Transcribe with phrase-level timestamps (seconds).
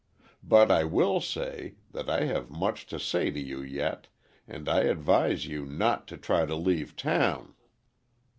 [0.41, 4.07] But I will say, that I have much to say to you yet,
[4.47, 7.53] and I advise you not to try to leave town."